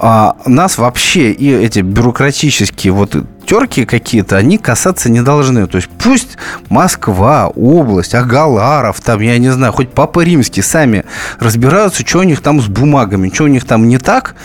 а 0.00 0.34
нас 0.46 0.78
вообще 0.78 1.30
и 1.30 1.52
эти 1.52 1.78
бюрократические 1.78 2.92
вот 2.92 3.14
терки 3.50 3.84
какие-то, 3.84 4.36
они 4.36 4.58
касаться 4.58 5.10
не 5.10 5.22
должны. 5.22 5.66
То 5.66 5.76
есть 5.78 5.88
пусть 5.98 6.38
Москва, 6.68 7.48
область, 7.48 8.14
Агаларов, 8.14 9.00
там, 9.00 9.20
я 9.20 9.38
не 9.38 9.50
знаю, 9.50 9.72
хоть 9.72 9.90
Папа 9.90 10.20
Римский 10.20 10.62
сами 10.62 11.04
разбираются, 11.40 12.06
что 12.06 12.20
у 12.20 12.22
них 12.22 12.42
там 12.42 12.60
с 12.60 12.66
бумагами, 12.66 13.28
что 13.34 13.44
у 13.44 13.46
них 13.48 13.64
там 13.64 13.88
не 13.88 13.98
так, 13.98 14.36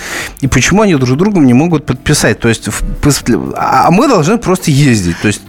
и 0.41 0.47
почему 0.47 0.81
они 0.81 0.95
друг 0.95 1.07
с 1.07 1.11
другом 1.13 1.45
не 1.45 1.53
могут 1.53 1.85
подписать. 1.85 2.39
То 2.39 2.49
есть, 2.49 2.67
а 3.55 3.91
мы 3.91 4.07
должны 4.07 4.39
просто 4.39 4.71
ездить. 4.71 5.17
То 5.21 5.27
есть, 5.27 5.41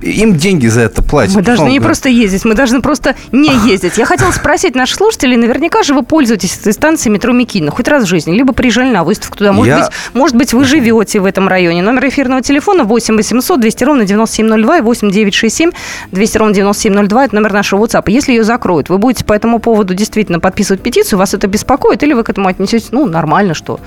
им 0.00 0.36
деньги 0.36 0.68
за 0.68 0.80
это 0.80 1.02
платят. 1.02 1.34
Мы 1.34 1.42
должны 1.42 1.68
не 1.68 1.80
просто 1.80 2.08
ездить, 2.08 2.46
мы 2.46 2.54
должны 2.54 2.80
просто 2.80 3.14
не 3.30 3.54
ездить. 3.68 3.98
Я 3.98 4.06
хотела 4.06 4.30
спросить 4.30 4.74
наших 4.74 4.96
слушателей, 4.96 5.36
наверняка 5.36 5.82
же 5.82 5.92
вы 5.92 6.02
пользуетесь 6.02 6.56
этой 6.58 6.72
станцией 6.72 7.12
метро 7.12 7.34
Микина 7.34 7.70
хоть 7.70 7.88
раз 7.88 8.04
в 8.04 8.06
жизни, 8.06 8.32
либо 8.32 8.54
приезжали 8.54 8.90
на 8.90 9.04
выставку 9.04 9.36
туда. 9.36 9.52
Может, 9.52 9.76
я... 9.76 9.84
быть, 9.84 9.92
может 10.14 10.36
быть, 10.36 10.54
вы 10.54 10.64
живете 10.64 11.20
в 11.20 11.26
этом 11.26 11.46
районе. 11.46 11.82
Номер 11.82 12.08
эфирного 12.08 12.40
телефона 12.40 12.84
8 12.84 13.01
8 13.02 13.16
800 13.16 13.60
200 13.60 13.84
ровно 13.84 14.04
9702 14.04 14.78
и 14.78 14.80
8 14.80 15.10
967 15.10 15.70
200 16.12 16.38
ровно 16.38 16.54
9702. 16.54 17.24
Это 17.24 17.34
номер 17.34 17.52
нашего 17.52 17.84
WhatsApp. 17.84 18.04
Если 18.06 18.32
ее 18.32 18.44
закроют, 18.44 18.88
вы 18.88 18.98
будете 18.98 19.24
по 19.24 19.32
этому 19.32 19.58
поводу 19.58 19.94
действительно 19.94 20.38
подписывать 20.38 20.82
петицию, 20.82 21.18
вас 21.18 21.34
это 21.34 21.46
беспокоит, 21.48 22.02
или 22.02 22.12
вы 22.12 22.22
к 22.22 22.30
этому 22.30 22.48
отнесетесь, 22.48 22.92
ну, 22.92 23.06
нормально, 23.06 23.54
что 23.54 23.80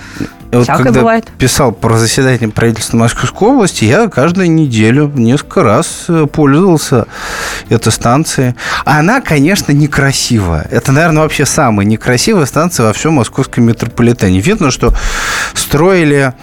вот 0.52 0.64
всякое 0.64 0.84
когда 0.84 1.00
бывает. 1.00 1.26
писал 1.38 1.72
про 1.72 1.98
заседание 1.98 2.50
правительства 2.50 2.98
Московской 2.98 3.50
области, 3.50 3.86
я 3.86 4.08
каждую 4.08 4.52
неделю 4.52 5.12
несколько 5.16 5.64
раз 5.64 6.06
э, 6.08 6.26
пользовался 6.32 7.08
этой 7.70 7.92
станцией. 7.92 8.56
Она, 8.84 9.22
конечно, 9.22 9.72
некрасивая. 9.72 10.68
Это, 10.72 10.92
наверное, 10.92 11.24
вообще 11.24 11.46
самая 11.46 11.86
некрасивая 11.86 12.46
станция 12.46 12.86
во 12.86 12.94
всем 12.94 13.14
московском 13.14 13.64
метрополитене. 13.66 14.40
Видно, 14.40 14.72
что 14.72 14.94
строили 15.54 16.34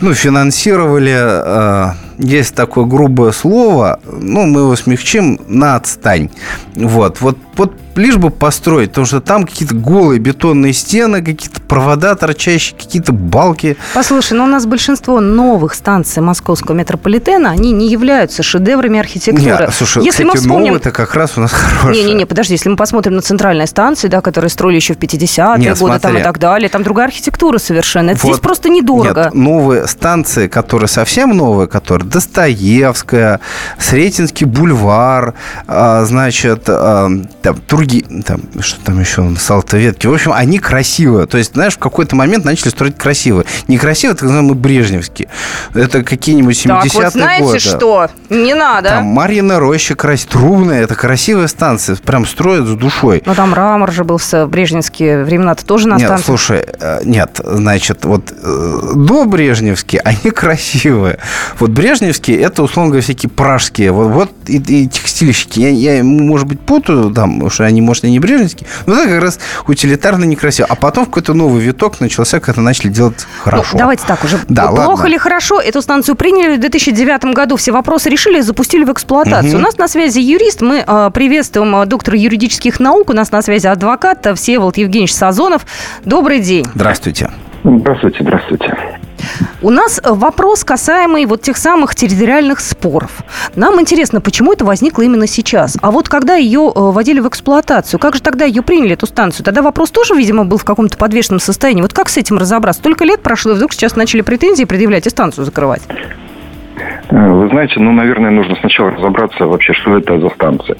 ну, 0.00 0.14
финансировали, 0.14 1.16
э, 1.16 1.92
есть 2.18 2.54
такое 2.54 2.84
грубое 2.84 3.32
слово, 3.32 4.00
ну, 4.04 4.46
мы 4.46 4.60
его 4.60 4.76
смягчим, 4.76 5.40
на 5.46 5.76
отстань. 5.76 6.30
Вот, 6.74 7.20
вот, 7.20 7.38
вот 7.56 7.72
лишь 7.98 8.16
бы 8.16 8.30
построить, 8.30 8.90
потому 8.90 9.06
что 9.06 9.20
там 9.20 9.44
какие-то 9.44 9.74
голые 9.74 10.18
бетонные 10.18 10.72
стены, 10.72 11.22
какие-то 11.22 11.60
провода 11.60 12.14
торчащие, 12.14 12.76
какие-то 12.78 13.12
балки. 13.12 13.76
Послушай, 13.92 14.34
ну 14.34 14.44
у 14.44 14.46
нас 14.46 14.66
большинство 14.66 15.20
новых 15.20 15.74
станций 15.74 16.22
московского 16.22 16.74
метрополитена, 16.74 17.50
они 17.50 17.72
не 17.72 17.90
являются 17.90 18.42
шедеврами 18.42 19.00
архитектуры. 19.00 19.44
Нет, 19.44 19.74
слушай, 19.74 20.04
если 20.04 20.22
кстати, 20.22 20.26
мы 20.26 20.40
вспомним... 20.40 20.74
это 20.76 20.90
как 20.90 21.14
раз 21.14 21.36
у 21.36 21.40
нас 21.40 21.52
хорошие. 21.52 22.04
Не-не-не, 22.04 22.24
подожди, 22.24 22.54
если 22.54 22.68
мы 22.68 22.76
посмотрим 22.76 23.16
на 23.16 23.22
центральные 23.22 23.66
станции, 23.66 24.08
да, 24.08 24.20
которые 24.20 24.50
строили 24.50 24.76
еще 24.76 24.94
в 24.94 24.98
50-е 24.98 25.56
годы 25.56 25.76
смотри. 25.76 26.00
там 26.00 26.16
и 26.16 26.22
так 26.22 26.38
далее, 26.38 26.68
там 26.68 26.82
другая 26.82 27.08
архитектура 27.08 27.58
совершенно. 27.58 28.10
Это 28.10 28.20
вот, 28.22 28.32
здесь 28.32 28.40
просто 28.40 28.68
недорого. 28.68 29.24
Нет, 29.24 29.34
новые 29.34 29.86
станции, 29.88 30.46
которые 30.46 30.88
совсем 30.88 31.36
новые, 31.36 31.66
которые 31.66 32.07
Достоевская, 32.08 33.40
Сретенский 33.78 34.46
бульвар, 34.46 35.34
а, 35.66 36.04
значит, 36.04 36.64
а, 36.68 37.08
там, 37.42 37.56
другие, 37.68 38.04
там, 38.22 38.40
что 38.60 38.80
там 38.84 39.00
еще, 39.00 39.34
салтоветки. 39.38 40.06
В 40.06 40.14
общем, 40.14 40.32
они 40.32 40.58
красивые. 40.58 41.26
То 41.26 41.38
есть, 41.38 41.54
знаешь, 41.54 41.74
в 41.74 41.78
какой-то 41.78 42.16
момент 42.16 42.44
начали 42.44 42.68
строить 42.68 42.96
красиво. 42.96 43.44
Некрасиво, 43.68 44.12
это, 44.12 44.26
мы 44.26 44.54
брежневские. 44.54 45.28
Это 45.74 46.02
какие-нибудь 46.02 46.56
70-е 46.56 46.74
годы. 46.74 46.88
Так, 46.90 47.04
вот 47.04 47.12
знаете 47.12 47.44
годы. 47.44 47.58
что? 47.60 48.10
Не 48.30 48.54
надо. 48.54 48.88
Там 48.90 49.04
Марьина 49.06 49.58
роща 49.58 49.94
красит, 49.94 50.28
Трубная, 50.28 50.82
это 50.82 50.94
красивая 50.94 51.48
станция. 51.48 51.96
Прям 51.96 52.26
строят 52.26 52.66
с 52.66 52.74
душой. 52.74 53.22
Ну, 53.24 53.34
там 53.34 53.50
мрамор 53.50 53.90
же 53.92 54.04
был 54.04 54.18
в 54.18 54.46
брежневские 54.46 55.24
времена-то 55.24 55.64
тоже 55.64 55.88
на 55.88 55.96
нет, 55.96 56.06
станции. 56.06 56.24
слушай, 56.24 56.66
э, 56.80 57.00
нет, 57.04 57.40
значит, 57.42 58.04
вот 58.04 58.32
э, 58.32 58.80
до 58.94 59.24
брежневские 59.24 60.00
они 60.02 60.30
красивые. 60.34 61.18
Вот 61.58 61.70
брежневские, 61.70 61.97
это, 62.02 62.62
условно 62.62 62.90
говоря, 62.90 63.02
всякие 63.02 63.30
пражские. 63.30 63.92
Вот, 63.92 64.08
вот 64.08 64.30
и, 64.46 64.56
и 64.56 64.88
текстильщики. 64.88 65.60
Я, 65.60 65.96
я, 65.96 66.04
может 66.04 66.46
быть, 66.46 66.60
путаю 66.60 67.10
там, 67.10 67.50
что 67.50 67.64
они 67.64 67.80
может, 67.80 68.04
и 68.04 68.10
не 68.10 68.18
брежневские, 68.18 68.68
но 68.86 69.00
это 69.00 69.08
как 69.08 69.22
раз 69.22 69.38
утилитарно 69.66 70.24
некрасиво. 70.24 70.66
А 70.70 70.74
потом 70.74 71.06
какой-то 71.06 71.34
новый 71.34 71.62
виток 71.62 72.00
начался, 72.00 72.40
когда 72.40 72.62
начали 72.62 72.88
делать 72.88 73.26
хорошо. 73.42 73.70
Ну, 73.72 73.78
давайте 73.78 74.06
так 74.06 74.24
уже. 74.24 74.38
Да, 74.48 74.68
Плохо 74.68 74.88
ладно. 74.88 75.06
ли 75.06 75.18
хорошо? 75.18 75.60
Эту 75.60 75.82
станцию 75.82 76.14
приняли 76.14 76.56
в 76.56 76.60
2009 76.60 77.34
году, 77.34 77.56
все 77.56 77.72
вопросы 77.72 78.08
решили 78.10 78.38
и 78.38 78.42
запустили 78.42 78.84
в 78.84 78.92
эксплуатацию. 78.92 79.52
Угу. 79.52 79.58
У 79.58 79.62
нас 79.62 79.78
на 79.78 79.88
связи 79.88 80.20
юрист, 80.20 80.60
мы 80.60 80.84
э, 80.86 81.10
приветствуем 81.12 81.74
э, 81.76 81.86
доктора 81.86 82.18
юридических 82.18 82.80
наук, 82.80 83.10
у 83.10 83.12
нас 83.12 83.30
на 83.30 83.42
связи 83.42 83.66
адвокат 83.66 84.26
Всеволод 84.36 84.76
Евгеньевич 84.76 85.14
Сазонов. 85.14 85.66
Добрый 86.04 86.40
день. 86.40 86.66
Здравствуйте. 86.74 87.30
Здравствуйте, 87.64 88.18
здравствуйте. 88.20 88.97
У 89.62 89.70
нас 89.70 90.00
э, 90.02 90.10
вопрос, 90.10 90.64
касаемый 90.64 91.26
вот 91.26 91.42
тех 91.42 91.56
самых 91.56 91.94
территориальных 91.94 92.60
споров. 92.60 93.10
Нам 93.54 93.80
интересно, 93.80 94.20
почему 94.20 94.52
это 94.52 94.64
возникло 94.64 95.02
именно 95.02 95.26
сейчас? 95.26 95.76
А 95.80 95.90
вот 95.90 96.08
когда 96.08 96.34
ее 96.34 96.72
э, 96.74 96.78
вводили 96.78 97.20
в 97.20 97.28
эксплуатацию, 97.28 97.98
как 97.98 98.14
же 98.14 98.22
тогда 98.22 98.44
ее 98.44 98.62
приняли, 98.62 98.92
эту 98.92 99.06
станцию? 99.06 99.44
Тогда 99.44 99.62
вопрос 99.62 99.90
тоже, 99.90 100.14
видимо, 100.14 100.44
был 100.44 100.58
в 100.58 100.64
каком-то 100.64 100.96
подвешенном 100.96 101.40
состоянии. 101.40 101.82
Вот 101.82 101.92
как 101.92 102.08
с 102.08 102.16
этим 102.16 102.38
разобраться? 102.38 102.80
Столько 102.80 103.04
лет 103.04 103.22
прошло, 103.22 103.52
и 103.52 103.54
вдруг 103.54 103.72
сейчас 103.72 103.96
начали 103.96 104.20
претензии 104.20 104.64
предъявлять 104.64 105.06
и 105.06 105.10
станцию 105.10 105.44
закрывать. 105.44 105.82
Э, 107.10 107.30
вы 107.30 107.48
знаете, 107.48 107.80
ну, 107.80 107.92
наверное, 107.92 108.30
нужно 108.30 108.56
сначала 108.56 108.90
разобраться 108.90 109.46
вообще, 109.46 109.72
что 109.72 109.96
это 109.96 110.18
за 110.18 110.28
станция. 110.30 110.76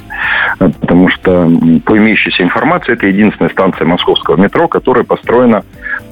Потому 0.58 1.08
что 1.08 1.50
по 1.84 1.96
имеющейся 1.96 2.42
информации 2.42 2.92
это 2.92 3.06
единственная 3.06 3.50
станция 3.50 3.86
московского 3.86 4.36
метро, 4.36 4.68
которая 4.68 5.04
построена 5.04 5.64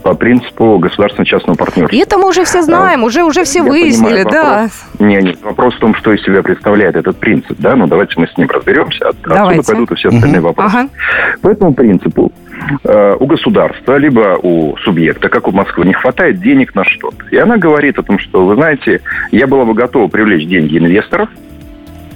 по 0.03 0.15
принципу 0.15 0.79
государственно-частного 0.79 1.57
партнерства. 1.57 1.97
И 1.97 1.99
это 1.99 2.17
мы 2.19 2.29
уже 2.29 2.45
все 2.45 2.63
знаем, 2.63 3.03
уже, 3.03 3.25
уже 3.25 3.45
все 3.45 3.63
выяснили, 3.63 4.23
понимаю, 4.23 4.71
да. 5.01 5.05
Не, 5.05 5.17
нет, 5.17 5.43
вопрос 5.43 5.75
в 5.75 5.79
том, 5.79 5.95
что 5.95 6.13
из 6.13 6.23
себя 6.23 6.43
представляет 6.43 6.97
этот 6.97 7.19
принцип, 7.19 7.57
да, 7.59 7.75
ну 7.75 7.87
давайте 7.87 8.15
мы 8.17 8.29
с 8.29 8.37
ним 8.37 8.49
разберемся, 8.49 9.09
от- 9.09 9.17
Давайте. 9.23 9.61
отсюда 9.61 9.77
пойдут 9.77 9.91
и 9.91 9.95
все 9.97 10.09
остальные 10.09 10.41
вопросы. 10.41 10.77
Ага. 10.77 10.89
По 11.43 11.49
этому 11.49 11.75
принципу 11.75 12.33
э, 12.46 12.46
у 12.85 13.27
государства, 13.27 13.97
либо 13.97 14.39
у 14.43 14.77
субъекта, 14.79 15.29
как 15.29 15.49
у 15.49 15.53
Москвы, 15.53 15.85
не 15.85 15.93
хватает 15.93 16.41
денег 16.41 16.75
на 16.75 16.85
что-то. 16.85 17.25
И 17.31 17.37
она 17.37 17.57
говорит 17.57 17.99
о 17.99 18.03
том, 18.03 18.19
что, 18.19 18.45
вы 18.45 18.55
знаете, 18.55 19.01
я 19.31 19.47
была 19.47 19.65
бы 19.65 19.75
готова 19.75 20.09
привлечь 20.09 20.47
деньги 20.47 20.79
инвесторов. 20.79 21.29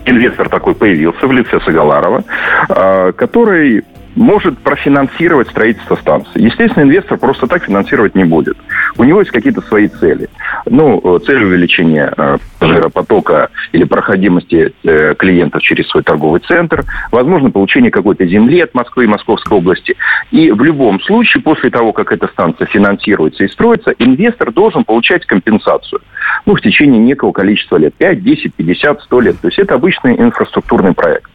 Инвестор 0.04 0.49
такой 0.49 0.75
появился 0.75 1.26
в 1.26 1.32
лице 1.32 1.61
Сагаларова, 1.61 2.25
э, 2.68 3.12
который 3.16 3.85
может 4.14 4.59
профинансировать 4.59 5.49
строительство 5.49 5.97
станции. 5.97 6.43
Естественно, 6.43 6.85
инвестор 6.85 7.19
просто 7.19 7.47
так 7.47 7.64
финансировать 7.64 8.14
не 8.14 8.25
будет. 8.25 8.57
У 8.97 9.05
него 9.05 9.21
есть 9.21 9.31
какие-то 9.31 9.61
свои 9.62 9.88
цели. 9.88 10.29
Ну, 10.67 11.00
э, 11.02 11.19
цель 11.25 11.45
увеличения 11.45 12.12
э, 12.17 12.38
пассажиропотока 12.59 13.49
или 13.73 13.85
проходимости 13.85 14.73
э, 14.85 15.14
клиентов 15.14 15.62
через 15.62 15.88
свой 15.88 16.02
торговый 16.02 16.40
центр, 16.40 16.85
возможно, 17.11 17.50
получение 17.50 17.90
какой-то 17.90 18.26
земли 18.26 18.61
от 18.61 18.75
Москвы 18.75 19.05
и 19.05 19.09
Московской 19.09 19.59
области. 19.59 19.97
И 20.31 20.50
в 20.50 20.62
любом 20.62 21.00
случае, 21.00 21.43
после 21.43 21.71
того, 21.71 21.93
как 21.93 22.12
эта 22.12 22.26
станция 22.29 22.67
финансируется 22.67 23.45
и 23.45 23.49
строится, 23.49 23.95
инвестор 23.99 24.52
должен 24.52 24.85
получать 24.85 25.26
компенсацию. 25.26 26.00
Ну, 26.47 26.55
в 26.55 26.61
течение 26.61 27.00
некого 27.00 27.33
количества 27.33 27.76
лет. 27.76 27.95
5, 27.95 28.23
10, 28.23 28.55
50, 28.55 29.02
100 29.02 29.21
лет. 29.21 29.40
То 29.40 29.49
есть 29.49 29.59
это 29.59 29.75
обычный 29.75 30.14
инфраструктурный 30.17 30.95
проект. 30.95 31.31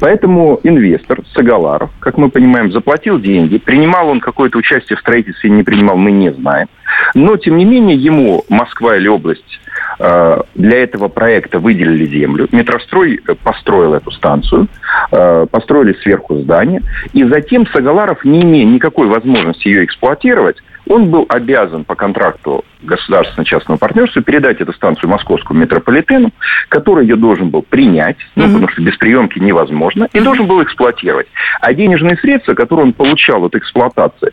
Поэтому 0.00 0.60
инвестор 0.62 1.20
Сагаларов, 1.34 1.90
как 2.00 2.16
мы 2.16 2.30
понимаем, 2.30 2.72
заплатил 2.72 3.18
деньги. 3.18 3.58
Принимал 3.58 4.08
он 4.08 4.20
какое-то 4.20 4.58
участие 4.58 4.96
в 4.96 5.00
строительстве 5.00 5.50
не 5.50 5.62
принимал, 5.62 5.96
мы 5.96 6.12
не 6.12 6.32
знаем. 6.32 6.68
Но, 7.14 7.36
тем 7.36 7.56
не 7.56 7.64
менее, 7.64 7.96
ему 7.96 8.44
Москва 8.48 8.96
или 8.96 9.08
область 9.08 9.60
э, 9.98 10.40
для 10.54 10.82
этого 10.82 11.08
проекта 11.08 11.58
выделили 11.58 12.06
землю. 12.06 12.48
Метрострой 12.52 13.20
э, 13.26 13.34
построил 13.34 13.94
эту 13.94 14.10
станцию, 14.10 14.68
э, 15.10 15.46
построили 15.50 15.94
сверху 16.02 16.36
здание. 16.36 16.82
И 17.12 17.24
затем 17.24 17.66
Сагаларов, 17.66 18.24
не 18.24 18.42
имея 18.42 18.64
никакой 18.64 19.08
возможности 19.08 19.68
ее 19.68 19.84
эксплуатировать, 19.84 20.56
он 20.88 21.10
был 21.10 21.26
обязан 21.28 21.84
по 21.84 21.94
контракту 21.94 22.64
государственно-частного 22.82 23.78
партнерства 23.78 24.22
передать 24.22 24.60
эту 24.60 24.72
станцию 24.72 25.10
московскому 25.10 25.60
метрополитену, 25.60 26.30
который 26.68 27.06
ее 27.06 27.16
должен 27.16 27.50
был 27.50 27.62
принять, 27.62 28.16
ну, 28.34 28.44
потому 28.44 28.68
что 28.68 28.82
без 28.82 28.96
приемки 28.96 29.38
невозможно, 29.38 30.08
и 30.12 30.20
должен 30.20 30.46
был 30.46 30.62
эксплуатировать. 30.62 31.26
А 31.60 31.74
денежные 31.74 32.16
средства, 32.18 32.54
которые 32.54 32.86
он 32.86 32.92
получал 32.92 33.44
от 33.44 33.54
эксплуатации, 33.54 34.32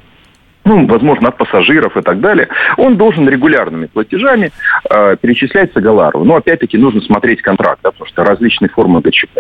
ну, 0.66 0.86
возможно, 0.88 1.30
от 1.30 1.38
пассажиров 1.38 1.98
и 1.98 2.02
так 2.02 2.20
далее, 2.20 2.48
он 2.78 2.98
должен 2.98 3.28
регулярными 3.28 3.88
платежами 3.88 4.52
э, 4.90 5.16
перечислять 5.20 5.74
Сагаларову. 5.74 6.24
Но, 6.24 6.36
опять-таки, 6.36 6.78
нужно 6.78 7.02
смотреть 7.02 7.42
контракт, 7.42 7.80
да, 7.84 7.92
потому 7.92 8.08
что 8.08 8.24
различные 8.24 8.70
формы 8.70 9.02
ГЧП. 9.02 9.40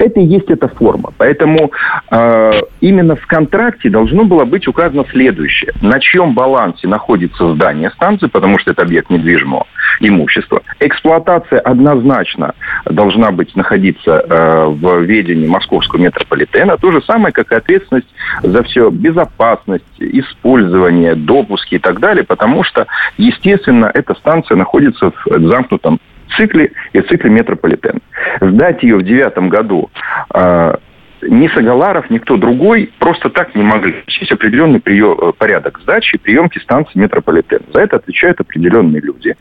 Это 0.00 0.20
и 0.20 0.24
есть 0.24 0.50
эта 0.50 0.68
форма. 0.68 1.12
Поэтому 1.18 1.72
э, 2.10 2.52
именно 2.80 3.16
в 3.16 3.26
контракте 3.26 3.90
должно 3.90 4.24
было 4.24 4.44
быть 4.44 4.66
указано 4.66 5.04
следующее. 5.10 5.72
На 5.82 6.00
чьем 6.00 6.34
балансе 6.34 6.88
находится 6.88 7.52
здание 7.54 7.90
станции, 7.90 8.26
потому 8.28 8.58
что 8.58 8.70
это 8.70 8.82
объект 8.82 9.10
недвижимого 9.10 9.66
имущества. 10.00 10.62
Эксплуатация 10.80 11.60
однозначно 11.60 12.54
должна 12.86 13.30
быть 13.30 13.54
находиться 13.56 14.10
э, 14.10 14.66
в 14.66 15.02
ведении 15.02 15.46
московского 15.46 16.00
метрополитена. 16.00 16.76
То 16.76 16.92
же 16.92 17.02
самое, 17.02 17.32
как 17.32 17.52
и 17.52 17.56
ответственность 17.56 18.08
за 18.42 18.62
все 18.64 18.90
безопасность, 18.90 19.84
использование, 19.98 20.61
допуски 21.14 21.76
и 21.76 21.78
так 21.78 22.00
далее, 22.00 22.24
потому 22.24 22.64
что, 22.64 22.86
естественно, 23.16 23.90
эта 23.92 24.14
станция 24.14 24.56
находится 24.56 25.10
в 25.10 25.46
замкнутом 25.46 26.00
цикле 26.36 26.72
и 26.92 27.00
цикле 27.02 27.30
метрополитена. 27.30 28.00
Сдать 28.40 28.82
ее 28.82 28.96
в 28.96 29.02
девятом 29.02 29.48
году 29.48 29.90
э, 30.34 30.74
ни 31.22 31.48
Сагаларов, 31.48 32.10
никто 32.10 32.36
другой 32.36 32.90
просто 32.98 33.30
так 33.30 33.54
не 33.54 33.62
могли. 33.62 34.02
Есть 34.06 34.32
определенный 34.32 34.80
прием, 34.80 35.16
э, 35.20 35.32
порядок 35.36 35.80
сдачи 35.82 36.16
и 36.16 36.18
приемки 36.18 36.58
станции 36.58 36.98
метрополитена. 36.98 37.62
За 37.72 37.80
это 37.80 37.96
отвечают 37.96 38.40
определенные 38.40 39.00
люди, 39.00 39.36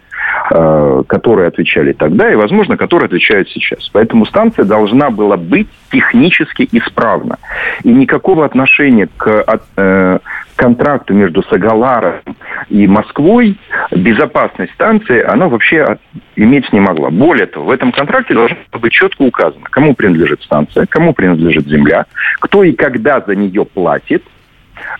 э, 0.51 1.03
которые 1.07 1.47
отвечали 1.47 1.93
тогда 1.93 2.31
и, 2.31 2.35
возможно, 2.35 2.77
которые 2.77 3.07
отвечают 3.07 3.49
сейчас. 3.49 3.89
Поэтому 3.89 4.25
станция 4.25 4.65
должна 4.65 5.09
была 5.09 5.37
быть 5.37 5.67
технически 5.91 6.67
исправна. 6.71 7.37
И 7.83 7.89
никакого 7.89 8.45
отношения 8.45 9.07
к 9.17 9.41
от- 9.41 9.63
э, 9.77 10.19
контракту 10.55 11.13
между 11.13 11.43
Сагаларом 11.43 12.21
и 12.69 12.87
Москвой 12.87 13.57
безопасность 13.91 14.73
станции, 14.73 15.21
она 15.21 15.47
вообще 15.47 15.97
иметь 16.35 16.71
не 16.71 16.79
могла. 16.79 17.09
Более 17.09 17.45
того, 17.45 17.65
в 17.65 17.71
этом 17.71 17.91
контракте 17.91 18.33
должно 18.33 18.57
быть 18.73 18.91
четко 18.91 19.21
указано, 19.23 19.65
кому 19.69 19.93
принадлежит 19.93 20.41
станция, 20.43 20.85
кому 20.85 21.13
принадлежит 21.13 21.67
земля, 21.67 22.05
кто 22.39 22.63
и 22.63 22.73
когда 22.73 23.21
за 23.21 23.35
нее 23.35 23.65
платит, 23.65 24.23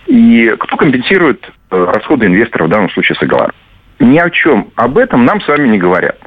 и 0.06 0.54
кто 0.58 0.76
компенсирует 0.76 1.50
э, 1.70 1.84
расходы 1.92 2.26
инвестора, 2.26 2.64
в 2.64 2.68
данном 2.68 2.90
случае 2.90 3.16
Сагалар. 3.16 3.52
Ни 3.98 4.18
о 4.18 4.30
чем 4.30 4.68
об 4.76 4.98
этом 4.98 5.24
нам 5.24 5.40
с 5.40 5.48
вами 5.48 5.68
не 5.68 5.78
говорят. 5.78 6.18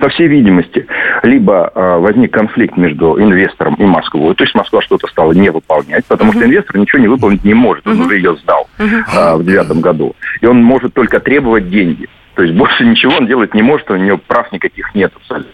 По 0.00 0.08
всей 0.08 0.26
видимости, 0.26 0.86
либо 1.24 1.72
э, 1.74 1.98
возник 1.98 2.32
конфликт 2.32 2.76
между 2.76 3.20
инвестором 3.20 3.74
и 3.74 3.84
Москвой, 3.84 4.34
то 4.34 4.44
есть 4.44 4.54
Москва 4.54 4.82
что-то 4.82 5.06
стала 5.08 5.32
не 5.32 5.50
выполнять, 5.50 6.04
потому 6.06 6.32
что 6.32 6.44
инвестор 6.44 6.76
ничего 6.76 7.00
не 7.00 7.08
выполнить 7.08 7.44
не 7.44 7.54
может, 7.54 7.86
он 7.86 8.00
уже 8.00 8.16
ее 8.16 8.36
сдал 8.36 8.68
э, 8.78 9.36
в 9.36 9.44
девятом 9.44 9.80
году. 9.80 10.14
И 10.40 10.46
он 10.46 10.62
может 10.62 10.94
только 10.94 11.20
требовать 11.20 11.70
деньги. 11.70 12.08
То 12.34 12.42
есть 12.42 12.54
больше 12.54 12.84
ничего 12.86 13.14
он 13.16 13.26
делать 13.26 13.54
не 13.54 13.62
может, 13.62 13.90
у 13.90 13.96
него 13.96 14.18
прав 14.18 14.52
никаких 14.52 14.94
нет 14.94 15.12
абсолютно. 15.16 15.52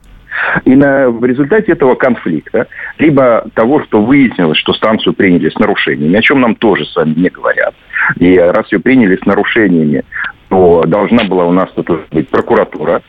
И 0.65 0.75
на, 0.75 1.11
в 1.11 1.25
результате 1.25 1.73
этого 1.73 1.97
конфликта, 1.97 2.67
либо 2.99 3.47
того, 3.55 3.83
что 3.85 4.01
выяснилось, 4.01 4.59
что 4.59 4.73
станцию 4.73 5.13
приняли 5.13 5.51
с 5.51 5.59
нарушениями, 5.59 6.17
о 6.17 6.23
чем 6.23 6.41
нам 6.41 6.55
тоже 6.55 6.85
с 6.85 6.97
вами 6.97 7.15
не 7.15 7.29
говорят, 7.29 7.75
и 8.19 8.39
раз 8.39 8.71
ее 8.73 8.79
приняли 8.79 9.17
с 9.17 9.27
нарушениями, 9.27 10.05
то 10.49 10.85
должна 10.87 11.25
была 11.25 11.45
у 11.45 11.53
нас 11.53 11.69
тут 11.75 12.09
быть 12.11 12.29
прокуратура, 12.29 13.03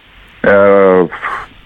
э, 0.44 1.08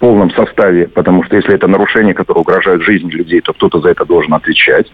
полном 0.06 0.30
составе, 0.30 0.88
потому 0.88 1.24
что 1.24 1.36
если 1.36 1.56
это 1.56 1.66
нарушение, 1.66 2.14
которое 2.14 2.42
угрожает 2.42 2.84
жизни 2.84 3.10
людей, 3.10 3.42
то 3.42 3.54
кто-то 3.54 3.80
за 3.80 3.90
это 3.90 4.06
должен 4.06 4.36
отвечать, 4.36 4.86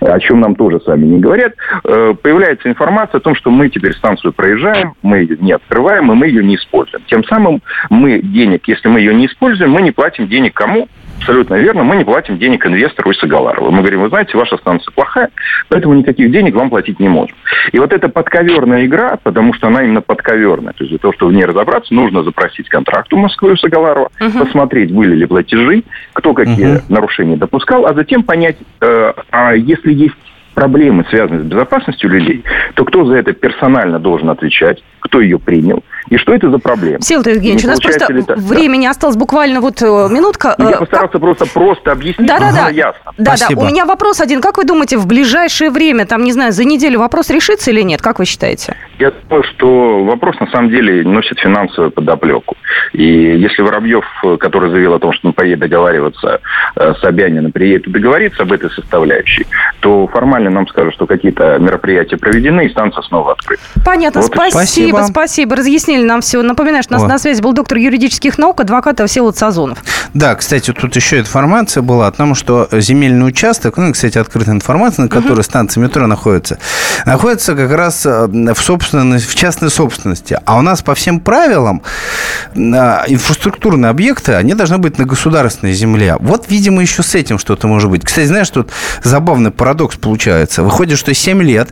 о 0.00 0.20
чем 0.20 0.38
нам 0.38 0.54
тоже 0.54 0.78
сами 0.86 1.04
не 1.04 1.18
говорят. 1.18 1.54
Э, 1.84 2.14
Появляется 2.22 2.68
информация 2.68 3.18
о 3.18 3.20
том, 3.20 3.34
что 3.34 3.50
мы 3.50 3.70
теперь 3.70 3.92
станцию 3.92 4.32
проезжаем, 4.32 4.94
мы 5.02 5.18
ее 5.18 5.36
не 5.40 5.50
открываем, 5.50 6.12
и 6.12 6.14
мы 6.14 6.28
ее 6.28 6.44
не 6.44 6.54
используем. 6.54 7.02
Тем 7.08 7.24
самым 7.24 7.60
мы 7.90 8.20
денег, 8.22 8.68
если 8.68 8.86
мы 8.86 9.00
ее 9.00 9.12
не 9.16 9.26
используем, 9.26 9.72
мы 9.72 9.82
не 9.82 9.90
платим 9.90 10.28
денег 10.28 10.54
кому? 10.54 10.86
Абсолютно 11.22 11.54
верно, 11.54 11.84
мы 11.84 11.96
не 11.96 12.04
платим 12.04 12.36
денег 12.36 12.66
инвестору 12.66 13.12
и 13.12 13.14
Сагаларову. 13.14 13.70
Мы 13.70 13.78
говорим, 13.78 14.00
вы 14.00 14.08
знаете, 14.08 14.36
ваша 14.36 14.56
станция 14.56 14.90
плохая, 14.92 15.30
поэтому 15.68 15.94
никаких 15.94 16.32
денег 16.32 16.56
вам 16.56 16.68
платить 16.68 16.98
не 16.98 17.08
можем. 17.08 17.36
И 17.70 17.78
вот 17.78 17.92
эта 17.92 18.08
подковерная 18.08 18.86
игра, 18.86 19.16
потому 19.22 19.54
что 19.54 19.68
она 19.68 19.84
именно 19.84 20.00
подковерная, 20.00 20.72
то 20.72 20.82
есть 20.82 20.90
для 20.90 20.98
того, 20.98 21.12
чтобы 21.12 21.30
в 21.30 21.34
ней 21.34 21.44
разобраться, 21.44 21.94
нужно 21.94 22.24
запросить 22.24 22.68
контракт 22.68 23.12
у 23.14 23.18
Москвы 23.18 23.52
и 23.52 23.56
Сагаларова, 23.56 24.10
посмотреть, 24.18 24.92
были 24.92 25.14
ли 25.14 25.26
платежи, 25.26 25.84
кто 26.12 26.34
какие 26.34 26.80
нарушения 26.88 27.36
допускал, 27.36 27.86
а 27.86 27.94
затем 27.94 28.24
понять, 28.24 28.56
э, 28.80 29.12
а 29.30 29.52
если 29.54 29.92
есть 29.92 30.16
проблемы, 30.54 31.04
связанные 31.08 31.42
с 31.42 31.46
безопасностью 31.46 32.10
людей, 32.10 32.42
то 32.74 32.84
кто 32.84 33.04
за 33.04 33.16
это 33.16 33.32
персонально 33.32 33.98
должен 33.98 34.28
отвечать, 34.30 34.82
кто 35.00 35.20
ее 35.20 35.38
принял, 35.38 35.82
и 36.08 36.16
что 36.16 36.34
это 36.34 36.50
за 36.50 36.58
проблема. 36.58 36.98
Всеволод 37.00 37.26
Евгеньевич, 37.28 37.62
Не 37.62 37.68
у 37.68 37.70
нас 37.72 37.80
просто 37.80 38.06
так? 38.26 38.38
времени 38.38 38.86
осталось 38.86 39.16
буквально 39.16 39.60
вот 39.60 39.80
э, 39.82 39.86
минутка. 40.10 40.54
Ну, 40.58 40.68
Э, 40.68 40.70
Я 40.72 40.76
постарался 40.78 41.18
просто 41.18 41.46
просто 41.46 41.92
объяснить, 41.92 42.26
Да, 42.28 42.38
да, 42.38 42.52
да. 42.52 42.62
было 42.64 42.70
ясно. 42.72 43.00
Да, 43.04 43.12
да. 43.32 43.36
Спасибо. 43.36 43.60
У 43.60 43.64
меня 43.66 43.84
вопрос 43.86 44.20
один. 44.20 44.40
Как 44.40 44.56
вы 44.58 44.64
думаете, 44.64 44.96
в 44.98 45.06
ближайшее 45.06 45.70
время, 45.70 46.06
там, 46.06 46.24
не 46.24 46.32
знаю, 46.32 46.52
за 46.52 46.64
неделю 46.64 46.98
вопрос 46.98 47.30
решится 47.30 47.70
или 47.70 47.82
нет? 47.82 48.00
Как 48.02 48.18
вы 48.18 48.24
считаете? 48.24 48.76
Я 48.98 49.10
думаю, 49.28 49.44
что 49.44 50.04
вопрос 50.04 50.38
на 50.40 50.46
самом 50.50 50.70
деле 50.70 51.02
носит 51.04 51.38
финансовую 51.38 51.90
подоплеку. 51.90 52.56
И 52.92 53.04
если 53.04 53.62
Воробьев, 53.62 54.04
э, 54.24 54.36
который 54.38 54.70
заявил 54.70 54.94
о 54.94 54.98
том, 54.98 55.12
что 55.12 55.28
он 55.28 55.34
поедет 55.34 55.60
договариваться 55.60 56.40
э, 56.76 56.94
с 56.94 57.00
Собяниным, 57.00 57.52
приедет 57.52 57.86
и 57.86 57.90
договорится 57.90 58.42
об 58.42 58.52
этой 58.52 58.70
составляющей, 58.70 59.46
то 59.80 60.06
формально 60.08 60.50
нам 60.50 60.66
скажут, 60.68 60.94
что 60.94 61.06
какие-то 61.06 61.58
мероприятия 61.58 62.16
проведены, 62.16 62.66
и 62.66 62.70
станция 62.70 63.02
снова 63.02 63.32
открыта. 63.32 63.62
Понятно, 63.84 64.20
Вот 64.20 64.30
и 64.30 64.34
спасибо, 64.34 64.96
Спасибо. 64.96 65.02
спасибо, 65.10 65.56
Разъяснили 65.56 65.91
нам 65.98 66.20
все. 66.20 66.42
Напоминаю, 66.42 66.82
что 66.82 66.94
у 66.94 66.98
нас 66.98 67.04
О. 67.04 67.08
на 67.08 67.18
связи 67.18 67.40
был 67.40 67.52
доктор 67.52 67.78
юридических 67.78 68.38
наук, 68.38 68.60
адвокат 68.60 69.00
Всеволод 69.08 69.36
Сазонов. 69.36 69.78
Да, 70.14 70.34
кстати, 70.34 70.72
тут 70.72 70.94
еще 70.96 71.20
информация 71.20 71.82
была 71.82 72.06
о 72.06 72.12
том, 72.12 72.34
что 72.34 72.68
земельный 72.70 73.26
участок, 73.26 73.78
ну, 73.78 73.92
кстати, 73.92 74.18
открытая 74.18 74.54
информация, 74.54 75.04
на 75.04 75.08
которой 75.08 75.40
угу. 75.40 75.42
станция 75.42 75.82
метро 75.82 76.06
находится, 76.06 76.58
находится 77.06 77.54
как 77.54 77.70
раз 77.72 78.04
э, 78.04 78.26
в, 78.26 78.60
собственности, 78.60 79.26
в 79.26 79.34
частной 79.34 79.70
собственности. 79.70 80.38
А 80.44 80.58
у 80.58 80.62
нас 80.62 80.82
по 80.82 80.94
всем 80.94 81.20
правилам 81.20 81.82
э, 82.54 82.58
инфраструктурные 83.08 83.90
объекты, 83.90 84.34
они 84.34 84.54
должны 84.54 84.78
быть 84.78 84.98
на 84.98 85.04
государственной 85.04 85.72
земле. 85.72 86.16
Вот, 86.20 86.46
видимо, 86.48 86.82
еще 86.82 87.02
с 87.02 87.14
этим 87.14 87.38
что-то 87.38 87.66
может 87.66 87.90
быть. 87.90 88.04
Кстати, 88.04 88.26
знаешь, 88.26 88.50
тут 88.50 88.70
забавный 89.02 89.50
парадокс 89.50 89.96
получается. 89.96 90.62
Выходит, 90.62 90.98
что 90.98 91.14
7 91.14 91.42
лет 91.42 91.70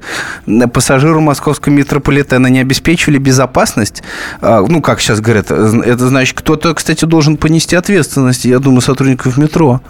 пассажиру 0.72 1.20
московского 1.20 1.72
метрополитена 1.72 2.46
не 2.46 2.60
обеспечивали 2.60 3.18
безопасность. 3.18 4.02
А, 4.40 4.64
ну, 4.66 4.80
как 4.80 5.00
сейчас 5.00 5.20
говорят, 5.20 5.50
это 5.50 6.08
значит, 6.08 6.38
кто-то, 6.38 6.74
кстати, 6.74 7.04
должен 7.04 7.36
понести 7.36 7.76
ответственность, 7.76 8.44
я 8.44 8.58
думаю, 8.58 8.80
сотрудников 8.80 9.36
метро 9.36 9.80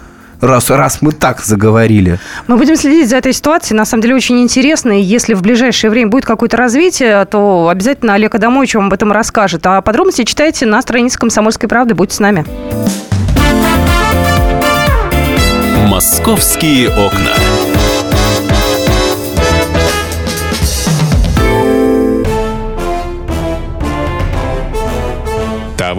раз, 0.40 0.70
раз 0.70 0.98
мы 1.02 1.12
так 1.12 1.40
заговорили. 1.40 2.18
Мы 2.46 2.56
будем 2.56 2.76
следить 2.76 3.08
за 3.08 3.16
этой 3.16 3.32
ситуацией. 3.32 3.76
На 3.76 3.84
самом 3.84 4.02
деле 4.02 4.14
очень 4.14 4.40
интересно. 4.40 4.98
И 4.98 5.02
если 5.02 5.34
в 5.34 5.42
ближайшее 5.42 5.90
время 5.90 6.10
будет 6.10 6.24
какое-то 6.24 6.56
развитие, 6.56 7.24
то 7.26 7.68
обязательно 7.68 8.14
Олег 8.14 8.34
Адамович 8.34 8.74
вам 8.74 8.86
об 8.86 8.92
этом 8.92 9.12
расскажет. 9.12 9.66
А 9.66 9.80
подробности 9.82 10.24
читайте 10.24 10.66
на 10.66 10.80
странице 10.82 11.18
«Комсомольской 11.18 11.68
правды». 11.68 11.94
Будьте 11.94 12.16
с 12.16 12.20
нами. 12.20 12.44
«Московские 15.88 16.88
окна». 16.90 17.69